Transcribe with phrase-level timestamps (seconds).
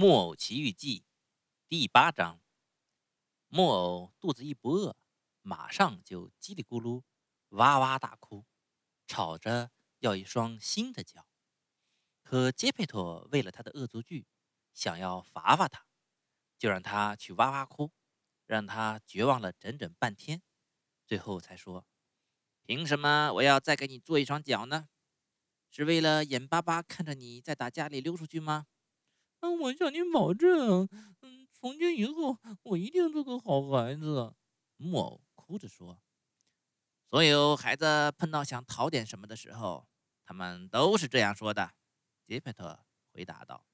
[0.00, 1.04] 木偶奇遇记
[1.66, 2.40] 第八章。
[3.48, 4.96] 木偶肚子一不饿，
[5.42, 7.02] 马上就叽里咕噜、
[7.48, 8.46] 哇哇大哭，
[9.08, 11.26] 吵着要一双新的脚。
[12.22, 14.28] 可杰佩托为了他的恶作剧，
[14.72, 15.84] 想要罚罚他，
[16.56, 17.90] 就让他去哇哇哭，
[18.46, 20.40] 让他绝望了整整半天，
[21.08, 21.84] 最后才说
[22.62, 24.88] ：“凭什么我要再给你做一双脚呢？
[25.72, 28.68] 是为了眼巴巴看着你在打家里溜出去吗？”
[29.40, 30.88] 嗯，我向您保证，
[31.22, 34.34] 嗯，从今以后我一定做个好孩子。
[34.76, 36.00] 木偶哭着说
[37.08, 39.86] ：“所有孩子碰到想讨点什么的时候，
[40.24, 41.72] 他们都是这样说的。”
[42.26, 43.64] 杰佩特回答道：“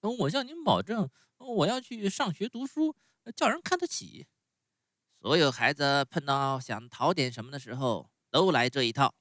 [0.00, 2.96] 嗯，我向您保证，我要去上学读书，
[3.36, 4.26] 叫人看得起。
[5.20, 9.14] 所有孩子碰到想讨点什么的时候，都来这一套。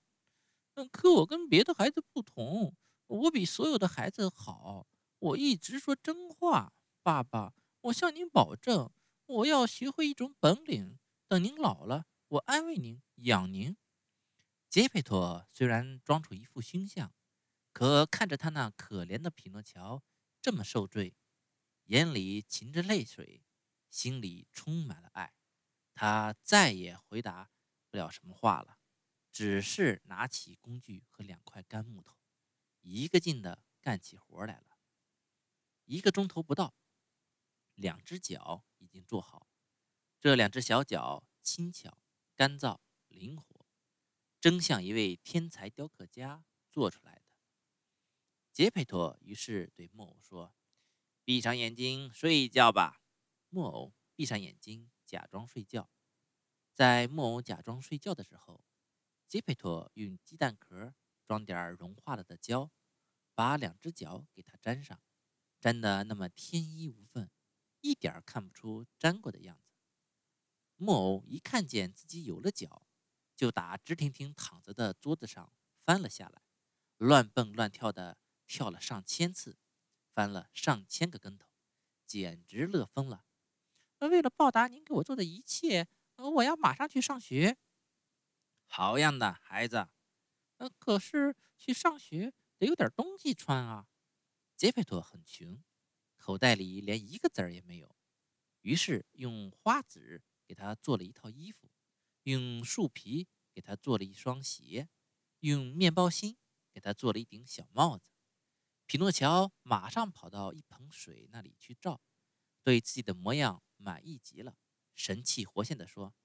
[0.75, 2.75] 嗯，可我跟别的孩子不同，
[3.07, 4.87] 我比所有的孩子好。”
[5.23, 8.91] 我一直说真话，爸爸，我向您保证，
[9.25, 10.99] 我要学会一种本领。
[11.29, 13.77] 等您老了，我安慰您，养您。
[14.69, 17.13] 杰佩托虽然装出一副凶相，
[17.71, 20.03] 可看着他那可怜的匹诺乔
[20.41, 21.15] 这么受罪，
[21.85, 23.45] 眼里噙着泪水，
[23.89, 25.33] 心里充满了爱，
[25.93, 27.49] 他再也回答
[27.89, 28.77] 不了什么话了，
[29.31, 32.17] 只是拿起工具和两块干木头，
[32.81, 34.72] 一个劲的干起活来了。
[35.85, 36.73] 一个钟头不到，
[37.75, 39.47] 两只脚已经做好。
[40.19, 41.97] 这两只小脚轻巧、
[42.35, 43.65] 干燥、灵活，
[44.39, 47.25] 真像一位天才雕刻家做出来的。
[48.51, 50.55] 杰佩托于是对木偶说
[51.25, 53.01] ：“闭上眼睛睡一觉吧。”
[53.49, 55.91] 木偶闭上眼睛，假装睡觉。
[56.73, 58.63] 在木偶假装睡觉的时候，
[59.27, 60.93] 杰佩托用鸡蛋壳
[61.25, 62.71] 装点融化了的胶，
[63.35, 65.01] 把两只脚给它粘上。
[65.63, 67.29] 粘得那么天衣无缝，
[67.79, 69.73] 一点儿看不出粘过的样子。
[70.75, 72.85] 木偶一看见自己有了脚，
[73.33, 75.53] 就打直挺挺躺着的桌子上
[75.85, 76.41] 翻了下来，
[76.97, 79.57] 乱蹦乱跳的跳了上千次，
[80.13, 81.47] 翻了上千个跟头，
[82.05, 83.23] 简直乐疯了。
[83.99, 85.87] 为了报答您给我做的一切，
[86.17, 87.55] 我要马上去上学。
[88.65, 89.87] 好样的，孩子。
[90.57, 93.87] 呃，可是去上学得有点东西穿啊。
[94.63, 95.61] 杰佩托很穷，
[96.15, 97.97] 口袋里连一个子儿也没有，
[98.61, 101.69] 于是用花纸给他做了一套衣服，
[102.23, 104.87] 用树皮给他做了一双鞋，
[105.41, 106.37] 用面包芯
[106.71, 108.05] 给他做了一顶小帽子。
[108.85, 111.99] 匹诺乔马上跑到一盆水那里去照，
[112.63, 114.55] 对自己的模样满意极了，
[114.95, 116.15] 神气活现地说：“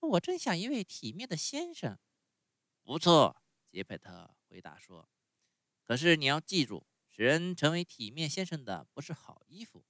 [0.00, 1.98] 我真像一位体面的先生。”
[2.82, 5.10] 不错，杰佩特回答说
[5.84, 9.84] ：“可是你要记住。”使人成为体面先生的不是好衣服，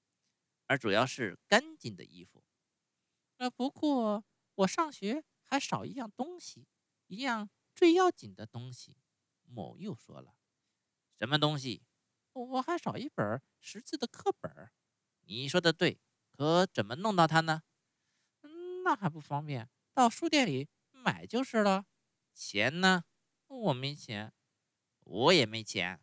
[0.67, 2.43] 而主要是干净的衣服。
[3.37, 4.25] 呃，不过
[4.57, 6.67] 我上学还少一样东西，
[7.07, 8.97] 一样最要紧的东西。
[9.45, 10.35] 某又说了
[11.21, 11.85] ：“什么东西？”
[12.35, 14.73] 我还少一本识字的课本。
[15.21, 16.01] 你说的对，
[16.33, 17.63] 可怎么弄到它呢？
[18.83, 21.87] 那还不方便，到书店里买就是了。
[22.35, 23.05] 钱呢？
[23.47, 24.33] 我没钱，
[25.05, 26.01] 我也没钱。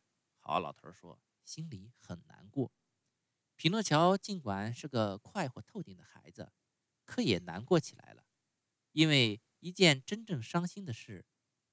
[0.50, 2.72] 好老头说，心里很难过。
[3.56, 6.52] 匹诺乔尽管是个快活透顶的孩子，
[7.06, 8.26] 可也难过起来了。
[8.92, 11.24] 因为一件真正伤心的事，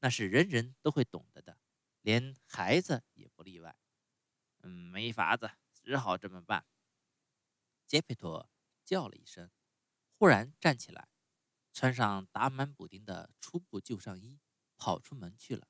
[0.00, 1.58] 那是人人都会懂得的，
[2.02, 3.78] 连孩子也不例外。
[4.58, 6.66] 嗯，没法子，只好这么办。
[7.86, 8.50] 杰佩托
[8.84, 9.50] 叫了一声，
[10.18, 11.08] 忽然站起来，
[11.72, 14.38] 穿上打满补丁的粗布旧上衣，
[14.76, 15.66] 跑出门去了。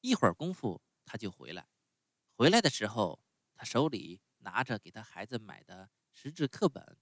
[0.00, 1.66] 一会儿功夫，他就回来。
[2.36, 3.22] 回来的时候，
[3.54, 6.98] 他手里拿着给他孩子买的识字课本，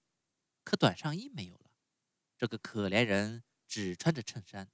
[0.63, 1.71] 可短上衣没有了。
[2.37, 4.71] 这个可怜人只穿着衬衫，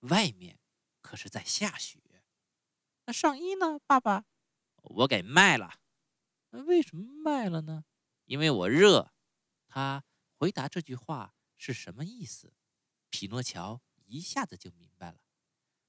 [0.00, 0.58] 外面
[1.00, 2.24] 可是在下雪。
[3.06, 4.24] 那上衣呢，爸爸？
[4.82, 5.80] 我给卖了。
[6.50, 7.84] 为什么卖了呢？
[8.24, 9.12] 因为我热。
[9.68, 10.04] 他
[10.36, 12.52] 回答这句话是什么意思？
[13.08, 15.20] 匹诺乔一下子就明白了，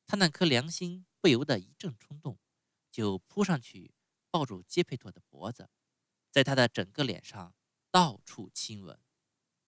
[0.05, 2.37] 他那颗良心不由得一阵冲动，
[2.91, 3.92] 就扑上去。
[4.33, 5.69] 抱住杰佩托的脖子，
[6.31, 7.53] 在他的整个脸上
[7.91, 8.99] 到处亲吻。